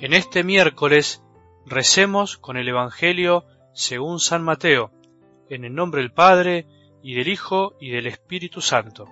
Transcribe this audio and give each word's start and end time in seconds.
En 0.00 0.14
este 0.14 0.44
miércoles 0.44 1.22
recemos 1.66 2.38
con 2.38 2.56
el 2.56 2.66
Evangelio 2.66 3.44
según 3.74 4.18
San 4.18 4.42
Mateo, 4.42 4.92
en 5.50 5.66
el 5.66 5.74
nombre 5.74 6.00
del 6.00 6.10
Padre, 6.10 6.66
y 7.02 7.16
del 7.16 7.28
Hijo, 7.28 7.74
y 7.78 7.90
del 7.90 8.06
Espíritu 8.06 8.62
Santo. 8.62 9.10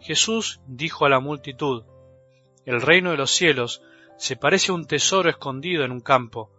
Jesús 0.00 0.60
dijo 0.66 1.06
a 1.06 1.08
la 1.08 1.20
multitud, 1.20 1.84
El 2.64 2.82
reino 2.82 3.12
de 3.12 3.16
los 3.16 3.30
cielos 3.30 3.80
se 4.18 4.34
parece 4.34 4.72
a 4.72 4.74
un 4.74 4.88
tesoro 4.88 5.30
escondido 5.30 5.84
en 5.84 5.92
un 5.92 6.00
campo. 6.00 6.50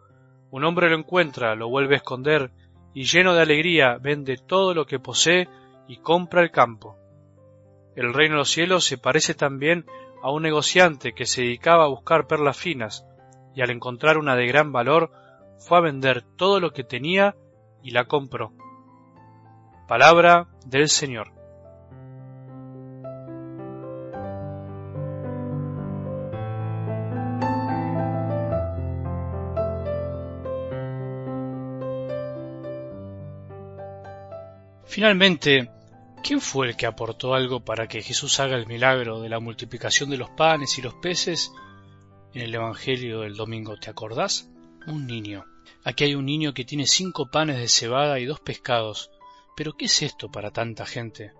Un 0.49 0.63
hombre 0.63 0.89
lo 0.89 0.95
encuentra, 0.95 1.53
lo 1.55 1.67
vuelve 1.67 1.95
a 1.95 1.97
esconder, 1.97 2.51
y 2.93 3.03
lleno 3.03 3.33
de 3.33 3.41
alegría 3.41 3.97
vende 3.97 4.37
todo 4.37 4.73
lo 4.73 4.85
que 4.85 4.99
posee 4.99 5.49
y 5.89 5.97
compra 5.97 6.43
el 6.43 6.51
campo. 6.51 6.95
El 7.93 8.13
reino 8.13 8.35
de 8.35 8.39
los 8.39 8.51
cielos 8.51 8.85
se 8.85 8.97
parece 8.97 9.33
también 9.33 9.85
a 10.23 10.31
un 10.31 10.43
negociante 10.43 11.11
que 11.11 11.25
se 11.25 11.41
dedicaba 11.41 11.83
a 11.83 11.89
buscar 11.89 12.25
perlas 12.27 12.55
finas, 12.55 13.03
y 13.55 13.61
al 13.61 13.71
encontrar 13.71 14.17
una 14.17 14.35
de 14.35 14.47
gran 14.47 14.71
valor 14.71 15.11
fue 15.57 15.77
a 15.77 15.81
vender 15.81 16.23
todo 16.37 16.59
lo 16.59 16.71
que 16.71 16.83
tenía 16.83 17.35
y 17.81 17.91
la 17.91 18.05
compró. 18.05 18.53
Palabra 19.87 20.47
del 20.65 20.89
Señor. 20.89 21.31
Finalmente, 34.97 35.69
¿quién 36.23 36.41
fue 36.41 36.69
el 36.69 36.75
que 36.75 36.87
aportó 36.87 37.35
algo 37.35 37.59
para 37.59 37.87
que 37.87 38.01
Jesús 38.01 38.39
haga 38.39 38.55
el 38.55 38.65
milagro 38.65 39.21
de 39.21 39.29
la 39.29 39.39
multiplicación 39.39 40.09
de 40.09 40.17
los 40.17 40.31
panes 40.31 40.79
y 40.79 40.81
los 40.81 40.95
peces 40.95 41.51
en 42.33 42.41
el 42.41 42.55
Evangelio 42.55 43.21
del 43.21 43.35
domingo, 43.35 43.77
¿te 43.77 43.89
acordás? 43.89 44.49
Un 44.85 45.07
niño. 45.07 45.45
Aquí 45.83 46.03
hay 46.03 46.15
un 46.15 46.25
niño 46.25 46.53
que 46.53 46.65
tiene 46.65 46.87
cinco 46.87 47.29
panes 47.29 47.57
de 47.57 47.67
cebada 47.67 48.19
y 48.19 48.25
dos 48.25 48.39
pescados. 48.39 49.11
Pero 49.55 49.73
¿qué 49.73 49.85
es 49.85 50.01
esto 50.01 50.29
para 50.31 50.51
tanta 50.51 50.85
gente? 50.85 51.33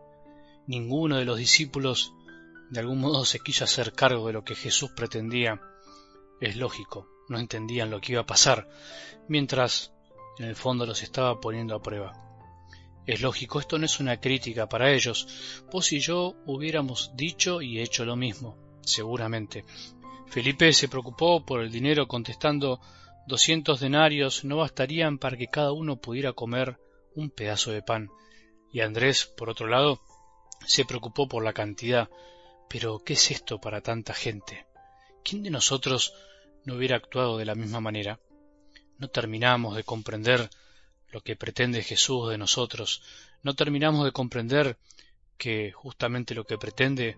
Ninguno 0.66 1.18
de 1.18 1.26
los 1.26 1.38
discípulos 1.38 2.14
de 2.70 2.80
algún 2.80 3.00
modo 3.00 3.24
se 3.26 3.40
quiso 3.40 3.64
hacer 3.64 3.94
cargo 3.94 4.28
de 4.28 4.34
lo 4.34 4.44
que 4.44 4.56
Jesús 4.56 4.92
pretendía. 4.96 5.62
Es 6.42 6.56
lógico, 6.56 7.08
no 7.30 7.40
entendían 7.40 7.90
lo 7.90 8.02
que 8.02 8.14
iba 8.14 8.22
a 8.22 8.26
pasar, 8.26 8.68
mientras 9.28 9.94
en 10.38 10.46
el 10.46 10.56
fondo 10.56 10.86
los 10.86 11.04
estaba 11.04 11.40
poniendo 11.40 11.76
a 11.76 11.82
prueba. 11.82 12.14
Es 13.06 13.22
lógico, 13.22 13.60
esto 13.60 13.80
no 13.80 13.86
es 13.86 14.02
una 14.02 14.20
crítica 14.20 14.68
para 14.68 14.92
ellos. 14.92 15.64
Vos 15.72 15.94
y 15.94 16.00
yo 16.00 16.36
hubiéramos 16.46 17.12
dicho 17.16 17.62
y 17.62 17.80
hecho 17.80 18.04
lo 18.04 18.18
mismo, 18.18 18.58
seguramente. 18.82 19.64
Felipe 20.30 20.74
se 20.74 20.90
preocupó 20.90 21.46
por 21.46 21.62
el 21.62 21.72
dinero 21.72 22.08
contestando 22.08 22.82
doscientos 23.28 23.80
denarios 23.80 24.44
no 24.44 24.58
bastarían 24.58 25.18
para 25.18 25.38
que 25.38 25.48
cada 25.48 25.72
uno 25.72 25.98
pudiera 25.98 26.34
comer 26.34 26.80
un 27.16 27.30
pedazo 27.30 27.72
de 27.72 27.82
pan. 27.82 28.10
Y 28.72 28.82
Andrés, 28.82 29.26
por 29.26 29.50
otro 29.50 29.68
lado, 29.68 30.02
se 30.66 30.86
preocupó 30.86 31.28
por 31.28 31.44
la 31.44 31.54
cantidad. 31.54 32.10
Pero, 32.70 33.00
¿qué 33.00 33.14
es 33.14 33.32
esto 33.32 33.60
para 33.60 33.82
tanta 33.82 34.14
gente? 34.14 34.68
¿Quién 35.24 35.44
de 35.44 35.50
nosotros 35.50 36.14
no 36.66 36.76
hubiera 36.76 36.98
actuado 36.98 37.38
de 37.38 37.46
la 37.46 37.56
misma 37.56 37.80
manera? 37.80 38.20
No 38.98 39.08
terminamos 39.08 39.76
de 39.76 39.84
comprender 39.84 40.50
lo 41.10 41.22
que 41.22 41.38
pretende 41.38 41.84
Jesús 41.84 42.30
de 42.30 42.38
nosotros. 42.38 43.02
No 43.44 43.56
terminamos 43.56 44.04
de 44.04 44.12
comprender 44.12 44.78
que 45.38 45.72
justamente 45.72 46.36
lo 46.36 46.46
que 46.46 46.58
pretende 46.58 47.18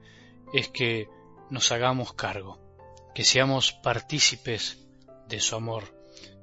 es 0.53 0.69
que 0.69 1.07
nos 1.49 1.71
hagamos 1.71 2.13
cargo 2.13 2.68
que 3.13 3.23
seamos 3.23 3.71
partícipes 3.71 4.77
de 5.27 5.39
su 5.39 5.55
amor, 5.55 5.95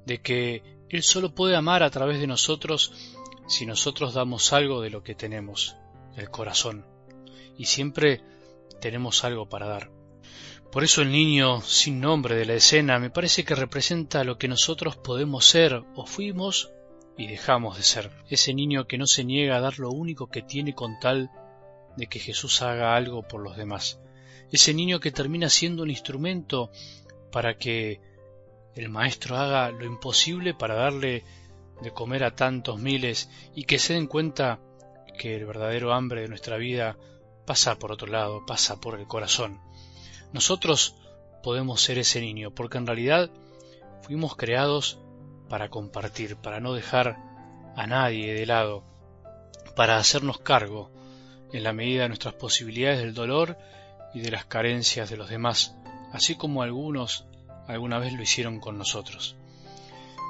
de 0.05 0.21
que 0.21 0.63
Él 0.89 1.03
solo 1.03 1.33
puede 1.33 1.55
amar 1.55 1.83
a 1.83 1.89
través 1.89 2.19
de 2.19 2.27
nosotros 2.27 2.93
si 3.47 3.65
nosotros 3.65 4.13
damos 4.13 4.53
algo 4.53 4.81
de 4.81 4.89
lo 4.89 5.03
que 5.03 5.15
tenemos, 5.15 5.75
el 6.15 6.29
corazón, 6.29 6.85
y 7.57 7.65
siempre 7.65 8.21
tenemos 8.81 9.23
algo 9.23 9.47
para 9.47 9.67
dar. 9.67 9.91
Por 10.71 10.83
eso 10.83 11.01
el 11.01 11.11
niño 11.11 11.61
sin 11.61 12.01
nombre 12.01 12.35
de 12.35 12.45
la 12.45 12.55
escena 12.55 12.99
me 12.99 13.09
parece 13.09 13.45
que 13.45 13.55
representa 13.55 14.25
lo 14.25 14.37
que 14.37 14.49
nosotros 14.49 14.97
podemos 14.97 15.45
ser 15.45 15.83
o 15.95 16.05
fuimos 16.05 16.71
y 17.17 17.27
dejamos 17.27 17.77
de 17.77 17.83
ser. 17.83 18.11
Ese 18.29 18.53
niño 18.53 18.85
que 18.85 18.97
no 18.97 19.07
se 19.07 19.23
niega 19.23 19.55
a 19.55 19.61
dar 19.61 19.79
lo 19.79 19.91
único 19.91 20.27
que 20.27 20.41
tiene 20.41 20.75
con 20.75 20.99
tal 20.99 21.31
de 21.95 22.07
que 22.07 22.19
Jesús 22.19 22.61
haga 22.61 22.95
algo 22.95 23.23
por 23.27 23.41
los 23.41 23.55
demás 23.55 23.99
ese 24.51 24.73
niño 24.73 24.99
que 24.99 25.11
termina 25.11 25.49
siendo 25.49 25.83
un 25.83 25.89
instrumento 25.89 26.71
para 27.31 27.57
que 27.57 27.99
el 28.75 28.89
maestro 28.89 29.37
haga 29.37 29.71
lo 29.71 29.85
imposible 29.85 30.53
para 30.53 30.75
darle 30.75 31.23
de 31.81 31.91
comer 31.91 32.23
a 32.23 32.35
tantos 32.35 32.79
miles 32.79 33.29
y 33.55 33.65
que 33.65 33.79
se 33.79 33.93
den 33.93 34.07
cuenta 34.07 34.59
que 35.17 35.35
el 35.35 35.45
verdadero 35.45 35.93
hambre 35.93 36.21
de 36.21 36.27
nuestra 36.27 36.57
vida 36.57 36.97
pasa 37.45 37.79
por 37.79 37.91
otro 37.91 38.07
lado, 38.07 38.45
pasa 38.45 38.79
por 38.79 38.99
el 38.99 39.07
corazón. 39.07 39.59
Nosotros 40.33 40.95
podemos 41.43 41.81
ser 41.81 41.97
ese 41.97 42.21
niño, 42.21 42.51
porque 42.51 42.77
en 42.77 42.87
realidad 42.87 43.29
fuimos 44.01 44.35
creados 44.35 44.99
para 45.49 45.69
compartir, 45.69 46.35
para 46.35 46.59
no 46.59 46.73
dejar 46.73 47.17
a 47.75 47.87
nadie 47.87 48.33
de 48.33 48.45
lado, 48.45 48.83
para 49.75 49.97
hacernos 49.97 50.39
cargo, 50.39 50.91
en 51.53 51.63
la 51.63 51.73
medida 51.73 52.03
de 52.03 52.09
nuestras 52.09 52.33
posibilidades 52.33 52.99
del 52.99 53.13
dolor 53.13 53.57
y 54.13 54.21
de 54.21 54.31
las 54.31 54.45
carencias 54.45 55.09
de 55.09 55.17
los 55.17 55.29
demás, 55.29 55.75
así 56.11 56.35
como 56.35 56.61
algunos 56.61 57.25
alguna 57.67 57.99
vez 57.99 58.13
lo 58.13 58.21
hicieron 58.21 58.59
con 58.59 58.77
nosotros. 58.77 59.35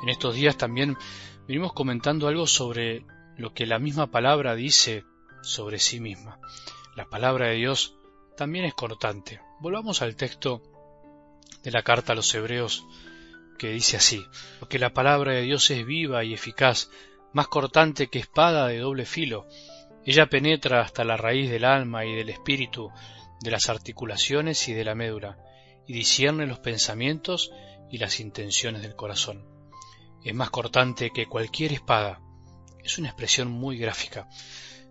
En 0.04 0.10
estos 0.10 0.36
días 0.36 0.58
también 0.58 0.98
venimos 1.48 1.74
comentando 1.74 2.28
algo 2.28 2.48
sobre 2.48 3.06
lo 3.38 3.54
que 3.54 3.66
la 3.66 3.80
misma 3.80 4.08
palabra 4.08 4.56
dice 4.56 5.06
sobre 5.42 5.80
sí 5.80 6.00
misma. 6.00 6.40
La 6.96 7.06
palabra 7.06 7.48
de 7.48 7.56
Dios 7.56 7.96
también 8.36 8.66
es 8.66 8.74
cortante. 8.74 9.40
Volvamos 9.60 10.02
al 10.02 10.16
texto 10.16 10.62
de 11.64 11.72
la 11.72 11.84
carta 11.84 12.14
a 12.14 12.16
los 12.16 12.34
hebreos 12.34 12.86
que 13.58 13.72
dice 13.72 13.98
así, 13.98 14.24
porque 14.60 14.80
la 14.80 14.94
palabra 14.94 15.34
de 15.34 15.42
Dios 15.42 15.70
es 15.72 15.86
viva 15.86 16.24
y 16.24 16.34
eficaz, 16.34 16.90
más 17.34 17.48
cortante 17.48 18.08
que 18.08 18.20
espada 18.20 18.68
de 18.68 18.80
doble 18.80 19.06
filo. 19.06 19.48
Ella 20.08 20.28
penetra 20.28 20.80
hasta 20.80 21.04
la 21.04 21.18
raíz 21.18 21.50
del 21.50 21.66
alma 21.66 22.06
y 22.06 22.16
del 22.16 22.30
espíritu, 22.30 22.94
de 23.42 23.52
las 23.52 23.68
articulaciones 23.68 24.70
y 24.70 24.74
de 24.74 24.86
la 24.86 24.96
médula, 24.96 25.38
y 25.86 25.92
discierne 25.92 26.48
los 26.48 26.60
pensamientos 26.60 27.52
y 27.92 27.98
las 27.98 28.22
intenciones 28.22 28.84
del 28.84 28.96
corazón. 28.96 29.46
Es 30.24 30.34
más 30.34 30.50
cortante 30.50 31.10
que 31.10 31.26
cualquier 31.26 31.74
espada. 31.74 32.22
Es 32.86 32.98
una 32.98 33.10
expresión 33.10 33.50
muy 33.52 33.78
gráfica. 33.78 34.30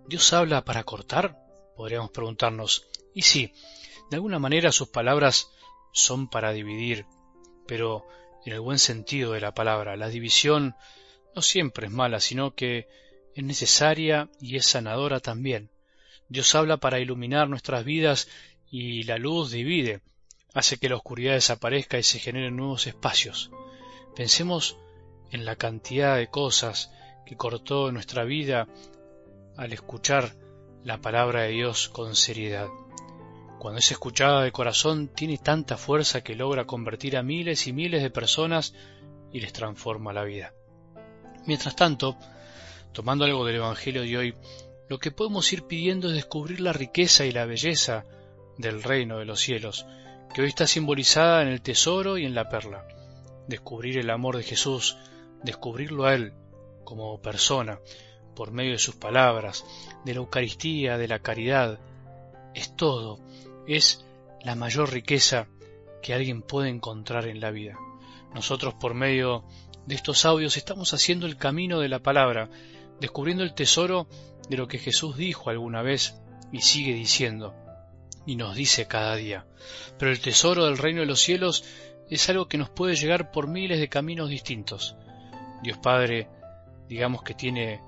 ¿Dios 0.07 0.35
habla 0.35 0.67
para 0.67 0.85
cortar? 0.85 1.39
Podríamos 1.79 2.11
preguntarnos. 2.11 2.87
Y 3.15 3.23
sí, 3.23 3.55
de 4.11 4.17
alguna 4.17 4.39
manera 4.39 4.71
sus 4.71 4.89
palabras 4.89 5.51
son 5.95 6.29
para 6.29 6.53
dividir, 6.53 7.07
pero 7.67 8.07
en 8.45 8.53
el 8.53 8.61
buen 8.61 8.79
sentido 8.79 9.33
de 9.33 9.41
la 9.41 9.55
palabra. 9.55 9.97
La 9.97 10.11
división 10.11 10.77
no 11.35 11.41
siempre 11.41 11.87
es 11.87 11.93
mala, 11.93 12.21
sino 12.21 12.55
que 12.55 12.87
es 13.37 13.45
necesaria 13.45 14.31
y 14.41 14.57
es 14.57 14.65
sanadora 14.65 15.21
también. 15.21 15.69
Dios 16.31 16.55
habla 16.55 16.79
para 16.79 17.01
iluminar 17.01 17.51
nuestras 17.51 17.85
vidas 17.85 18.29
y 18.71 19.03
la 19.03 19.19
luz 19.19 19.51
divide, 19.51 20.01
hace 20.55 20.79
que 20.79 20.89
la 20.89 20.97
oscuridad 20.97 21.35
desaparezca 21.35 21.99
y 21.99 22.03
se 22.03 22.19
generen 22.19 22.57
nuevos 22.57 22.87
espacios. 22.87 23.51
Pensemos 24.17 24.79
en 25.31 25.45
la 25.45 25.55
cantidad 25.57 26.17
de 26.17 26.29
cosas 26.29 26.91
que 27.27 27.37
cortó 27.37 27.93
nuestra 27.93 28.25
vida 28.25 28.69
al 29.59 29.73
escuchar 29.75 30.35
la 30.83 31.03
palabra 31.03 31.43
de 31.43 31.51
Dios 31.51 31.91
con 31.91 32.17
seriedad. 32.17 32.69
Cuando 33.59 33.81
es 33.81 33.91
escuchada 33.91 34.45
de 34.45 34.53
corazón 34.53 35.09
tiene 35.09 35.37
tanta 35.37 35.77
fuerza 35.77 36.23
que 36.23 36.37
logra 36.37 36.65
convertir 36.65 37.19
a 37.19 37.23
miles 37.23 37.67
y 37.67 37.75
miles 37.75 38.03
de 38.03 38.11
personas 38.11 38.73
y 39.31 39.41
les 39.41 39.53
transforma 39.53 40.15
la 40.15 40.25
vida. 40.25 40.55
Mientras 41.45 41.77
tanto, 41.77 42.17
tomando 42.93 43.25
algo 43.25 43.45
del 43.45 43.57
Evangelio 43.57 44.03
de 44.03 44.17
hoy, 44.17 44.35
lo 44.89 44.99
que 44.99 45.11
podemos 45.11 45.53
ir 45.53 45.65
pidiendo 45.65 46.09
es 46.09 46.15
descubrir 46.15 46.61
la 46.61 46.73
riqueza 46.73 47.25
y 47.25 47.33
la 47.33 47.45
belleza 47.45 48.05
del 48.57 48.83
reino 48.83 49.19
de 49.19 49.25
los 49.25 49.41
cielos, 49.41 49.87
que 50.35 50.43
hoy 50.43 50.49
está 50.49 50.67
simbolizada 50.67 51.43
en 51.43 51.49
el 51.49 51.63
tesoro 51.63 52.19
y 52.19 52.25
en 52.25 52.35
la 52.35 52.49
perla. 52.49 52.87
Descubrir 53.49 53.99
el 53.99 54.11
amor 54.11 54.37
de 54.37 54.43
Jesús, 54.43 54.97
descubrirlo 55.43 56.07
a 56.07 56.15
Él 56.15 56.33
como 56.85 57.21
persona, 57.21 57.81
por 58.35 58.53
medio 58.53 58.73
de 58.73 58.79
sus 58.79 58.95
palabras, 58.95 59.65
de 60.05 60.15
la 60.15 60.21
Eucaristía, 60.21 60.99
de 60.99 61.09
la 61.09 61.21
caridad, 61.21 61.81
es 62.55 62.77
todo, 62.77 63.19
es 63.67 64.05
la 64.45 64.55
mayor 64.55 64.93
riqueza 64.93 65.49
que 66.03 66.15
alguien 66.15 66.43
puede 66.43 66.69
encontrar 66.69 67.27
en 67.27 67.41
la 67.41 67.51
vida. 67.51 67.77
Nosotros 68.35 68.75
por 68.75 68.95
medio 68.95 69.45
de 69.87 69.95
estos 69.95 70.25
audios 70.25 70.57
estamos 70.57 70.93
haciendo 70.95 71.27
el 71.27 71.37
camino 71.37 71.81
de 71.81 71.89
la 71.89 72.01
palabra, 72.01 72.51
descubriendo 73.01 73.43
el 73.43 73.55
tesoro 73.55 74.09
de 74.49 74.57
lo 74.57 74.69
que 74.69 74.79
Jesús 74.79 75.17
dijo 75.17 75.51
alguna 75.51 75.83
vez 75.83 76.21
y 76.53 76.61
sigue 76.61 76.95
diciendo, 76.95 77.55
y 78.27 78.37
nos 78.37 78.57
dice 78.57 78.87
cada 78.87 79.17
día. 79.17 79.47
Pero 79.99 80.11
el 80.11 80.21
tesoro 80.21 80.65
del 80.67 80.79
reino 80.79 81.01
de 81.01 81.07
los 81.07 81.21
cielos 81.21 81.65
es 82.11 82.29
algo 82.29 82.49
que 82.49 82.59
nos 82.59 82.71
puede 82.71 82.97
llegar 82.97 83.31
por 83.31 83.49
miles 83.49 83.79
de 83.79 83.89
caminos 83.89 84.29
distintos. 84.29 84.97
Dios 85.63 85.79
Padre, 85.79 86.29
digamos 86.89 87.23
que 87.23 87.35
tiene 87.35 87.81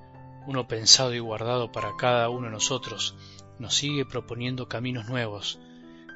uno 0.47 0.67
pensado 0.67 1.15
y 1.15 1.19
guardado 1.19 1.71
para 1.71 1.97
cada 1.97 2.29
uno 2.31 2.47
de 2.47 2.53
nosotros, 2.53 3.15
nos 3.59 3.75
sigue 3.75 4.05
proponiendo 4.05 4.69
caminos 4.69 5.07
nuevos. 5.07 5.59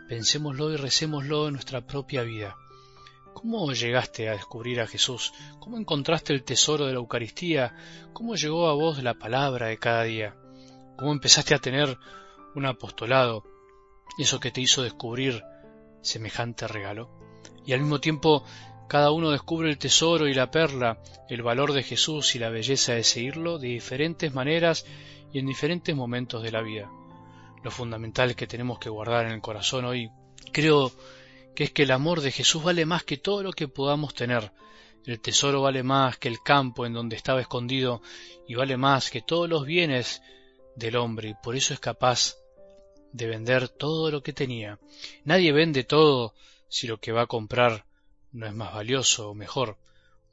Pensémoslo 0.09 0.73
y 0.73 0.77
recémoslo 0.77 1.49
en 1.49 1.55
nuestra 1.55 1.87
propia 1.87 2.23
vida. 2.23 2.57
¿Cómo 3.35 3.73
llegaste 3.73 4.29
a 4.29 4.33
descubrir 4.33 4.81
a 4.81 4.87
Jesús? 4.87 5.33
¿Cómo 5.59 5.79
encontraste 5.79 6.33
el 6.33 6.45
tesoro 6.45 6.87
de 6.87 6.93
la 6.93 6.99
Eucaristía? 6.99 7.75
¿Cómo 8.13 8.35
llegó 8.37 8.69
a 8.69 8.75
vos 8.75 9.03
la 9.03 9.15
palabra 9.15 9.69
de 9.69 9.79
cada 9.79 10.05
día? 10.05 10.37
¿Cómo 10.97 11.13
empezaste 11.13 11.55
a 11.55 11.59
tener 11.59 11.99
un 12.55 12.67
apostolado? 12.67 13.45
Eso 14.19 14.39
que 14.39 14.51
te 14.51 14.61
hizo 14.61 14.83
descubrir 14.83 15.43
semejante 16.03 16.69
regalo. 16.69 17.11
Y 17.65 17.73
al 17.73 17.81
mismo 17.81 18.01
tiempo 18.01 18.45
cada 18.89 19.11
uno 19.11 19.31
descubre 19.31 19.71
el 19.71 19.79
tesoro 19.79 20.29
y 20.29 20.35
la 20.35 20.51
perla, 20.51 20.99
el 21.31 21.43
valor 21.43 21.73
de 21.73 21.83
Jesús 21.83 22.35
y 22.35 22.39
la 22.39 22.51
belleza 22.51 22.93
de 22.93 23.05
seguirlo 23.05 23.59
de 23.59 23.69
diferentes 23.69 24.35
maneras 24.35 24.85
y 25.33 25.39
en 25.39 25.47
diferentes 25.47 25.97
momentos 25.97 26.43
de 26.43 26.53
la 26.53 26.61
vida. 26.61 26.91
Lo 27.65 27.71
fundamental 27.71 28.37
que 28.37 28.47
tenemos 28.47 28.79
que 28.79 28.91
guardar 28.91 29.25
en 29.27 29.33
el 29.33 29.41
corazón 29.41 29.87
hoy, 29.87 30.11
creo 30.53 30.93
que 31.55 31.65
es 31.65 31.71
que 31.71 31.83
el 31.83 31.91
amor 31.91 32.21
de 32.21 32.33
Jesús 32.33 32.63
vale 32.63 32.87
más 32.87 33.05
que 33.05 33.17
todo 33.17 33.43
lo 33.43 33.53
que 33.53 33.69
podamos 33.69 34.15
tener. 34.15 34.53
El 35.05 35.21
tesoro 35.21 35.63
vale 35.63 35.83
más 35.83 36.17
que 36.19 36.29
el 36.29 36.43
campo 36.43 36.87
en 36.87 36.93
donde 36.93 37.17
estaba 37.17 37.41
escondido 37.41 38.03
y 38.47 38.55
vale 38.55 38.77
más 38.77 39.11
que 39.11 39.23
todos 39.23 39.49
los 39.49 39.67
bienes 39.67 40.23
del 40.77 40.97
hombre 40.97 41.31
y 41.31 41.35
por 41.43 41.57
eso 41.57 41.75
es 41.75 41.81
capaz 41.81 42.37
de 43.13 43.27
vender 43.27 43.69
todo 43.69 44.11
lo 44.11 44.23
que 44.23 44.33
tenía. 44.33 44.79
Nadie 45.25 45.53
vende 45.53 45.85
todo 45.85 46.35
si 46.69 46.87
lo 46.87 46.99
que 46.99 47.13
va 47.13 47.23
a 47.23 47.27
comprar 47.27 47.85
no 48.33 48.47
es 48.47 48.55
más 48.55 48.73
valioso 48.73 49.31
o 49.31 49.35
mejor, 49.35 49.77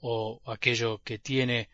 o 0.02 0.40
aquello 0.46 1.02
que 1.04 1.20
tiene 1.20 1.70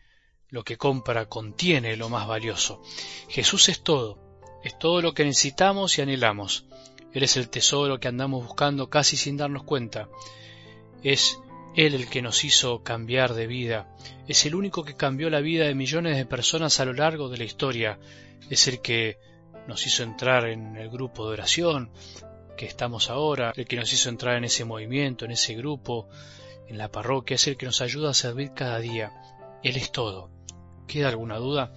lo 0.48 0.64
que 0.64 0.76
compra 0.76 1.26
contiene 1.26 1.96
lo 1.96 2.08
más 2.08 2.26
valioso. 2.26 2.82
Jesús 3.28 3.68
es 3.68 3.82
todo, 3.82 4.18
es 4.64 4.78
todo 4.78 5.02
lo 5.02 5.14
que 5.14 5.24
necesitamos 5.24 5.98
y 5.98 6.02
anhelamos. 6.02 6.64
Él 7.12 7.22
es 7.22 7.36
el 7.36 7.48
tesoro 7.48 7.98
que 7.98 8.08
andamos 8.08 8.44
buscando 8.44 8.90
casi 8.90 9.16
sin 9.16 9.36
darnos 9.36 9.64
cuenta. 9.64 10.08
Es 11.02 11.38
Él 11.74 11.94
el 11.94 12.08
que 12.08 12.22
nos 12.22 12.44
hizo 12.44 12.82
cambiar 12.82 13.34
de 13.34 13.46
vida. 13.46 13.88
Es 14.28 14.44
el 14.46 14.54
único 14.54 14.84
que 14.84 14.96
cambió 14.96 15.30
la 15.30 15.40
vida 15.40 15.66
de 15.66 15.74
millones 15.74 16.16
de 16.16 16.26
personas 16.26 16.80
a 16.80 16.84
lo 16.84 16.92
largo 16.92 17.28
de 17.28 17.38
la 17.38 17.44
historia. 17.44 17.98
Es 18.50 18.68
el 18.68 18.80
que 18.80 19.18
nos 19.66 19.86
hizo 19.86 20.02
entrar 20.02 20.46
en 20.46 20.76
el 20.76 20.90
grupo 20.90 21.26
de 21.26 21.32
oración 21.32 21.90
que 22.56 22.66
estamos 22.66 23.10
ahora, 23.10 23.52
el 23.56 23.66
que 23.66 23.76
nos 23.76 23.92
hizo 23.92 24.08
entrar 24.08 24.36
en 24.36 24.44
ese 24.44 24.64
movimiento, 24.64 25.24
en 25.24 25.32
ese 25.32 25.54
grupo, 25.54 26.08
en 26.68 26.78
la 26.78 26.90
parroquia, 26.90 27.34
es 27.34 27.46
el 27.46 27.56
que 27.56 27.66
nos 27.66 27.80
ayuda 27.80 28.10
a 28.10 28.14
servir 28.14 28.52
cada 28.54 28.78
día. 28.78 29.12
Él 29.62 29.76
es 29.76 29.92
todo. 29.92 30.30
¿Queda 30.86 31.08
alguna 31.08 31.36
duda? 31.36 31.72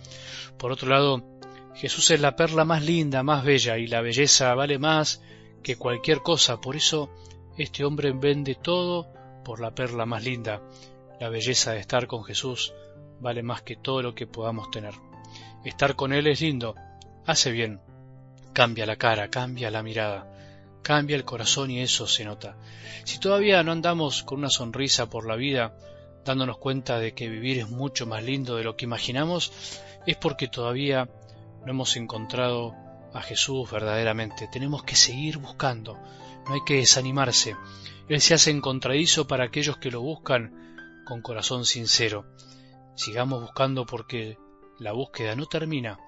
Por 0.58 0.72
otro 0.72 0.90
lado, 0.90 1.39
Jesús 1.80 2.12
es 2.12 2.20
la 2.20 2.36
perla 2.36 2.66
más 2.66 2.84
linda, 2.84 3.24
más 3.24 3.46
bella, 3.46 3.78
y 3.78 3.88
la 3.88 4.02
belleza 4.02 4.54
vale 4.54 4.78
más 4.78 5.22
que 5.64 5.78
cualquier 5.78 6.20
cosa. 6.20 6.60
Por 6.60 6.76
eso 6.76 7.10
este 7.58 7.86
hombre 7.86 8.12
vende 8.12 8.56
todo 8.56 9.08
por 9.46 9.62
la 9.62 9.74
perla 9.74 10.06
más 10.06 10.26
linda. 10.26 10.62
La 11.22 11.30
belleza 11.30 11.72
de 11.72 11.80
estar 11.80 12.06
con 12.06 12.26
Jesús 12.26 12.74
vale 13.22 13.44
más 13.44 13.62
que 13.62 13.78
todo 13.78 14.02
lo 14.02 14.14
que 14.14 14.28
podamos 14.28 14.70
tener. 14.72 14.94
Estar 15.64 15.96
con 15.96 16.12
Él 16.12 16.28
es 16.28 16.42
lindo, 16.42 16.76
hace 17.26 17.50
bien, 17.50 17.80
cambia 18.52 18.86
la 18.86 18.98
cara, 18.98 19.30
cambia 19.30 19.72
la 19.72 19.82
mirada, 19.82 20.30
cambia 20.82 21.16
el 21.16 21.24
corazón 21.24 21.72
y 21.72 21.80
eso 21.80 22.08
se 22.08 22.26
nota. 22.26 22.58
Si 23.06 23.22
todavía 23.22 23.64
no 23.64 23.72
andamos 23.72 24.24
con 24.24 24.40
una 24.40 24.50
sonrisa 24.50 25.10
por 25.10 25.26
la 25.26 25.38
vida, 25.38 25.78
dándonos 26.26 26.58
cuenta 26.58 27.00
de 27.00 27.14
que 27.14 27.30
vivir 27.30 27.60
es 27.60 27.70
mucho 27.70 28.06
más 28.06 28.22
lindo 28.22 28.58
de 28.58 28.66
lo 28.66 28.76
que 28.76 28.84
imaginamos, 28.84 29.54
es 30.06 30.18
porque 30.18 30.50
todavía 30.50 31.08
no 31.66 31.72
hemos 31.72 31.96
encontrado 31.98 32.76
a 33.14 33.22
Jesús 33.22 33.70
verdaderamente. 33.70 34.48
Tenemos 34.48 34.84
que 34.84 34.96
seguir 34.96 35.38
buscando, 35.38 35.98
no 36.48 36.54
hay 36.54 36.62
que 36.66 36.76
desanimarse. 36.76 37.56
Él 38.08 38.22
se 38.22 38.34
hace 38.34 38.52
encontradizo 38.52 39.28
para 39.28 39.46
aquellos 39.46 39.78
que 39.78 39.92
lo 39.92 40.02
buscan 40.02 41.04
con 41.06 41.22
corazón 41.22 41.66
sincero. 41.66 42.26
Sigamos 42.96 43.42
buscando 43.42 43.86
porque 43.86 44.38
la 44.80 44.92
búsqueda 44.92 45.36
no 45.36 45.46
termina, 45.46 46.00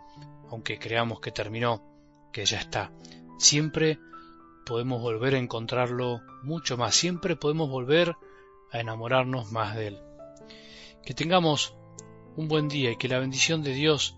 aunque 0.49 0.79
creamos 0.79 1.19
que 1.19 1.31
terminó, 1.31 1.83
que 2.31 2.45
ya 2.45 2.59
está. 2.59 2.91
Siempre 3.37 3.99
podemos 4.65 5.01
volver 5.01 5.35
a 5.35 5.39
encontrarlo 5.39 6.21
mucho 6.43 6.77
más, 6.77 6.95
siempre 6.95 7.35
podemos 7.35 7.69
volver 7.69 8.15
a 8.71 8.79
enamorarnos 8.79 9.51
más 9.51 9.75
de 9.75 9.87
Él. 9.87 9.99
Que 11.03 11.13
tengamos 11.13 11.75
un 12.35 12.47
buen 12.47 12.67
día 12.67 12.91
y 12.91 12.97
que 12.97 13.07
la 13.07 13.19
bendición 13.19 13.63
de 13.63 13.73
Dios 13.73 14.17